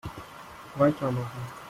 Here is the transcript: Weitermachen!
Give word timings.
Weitermachen! 0.79 1.53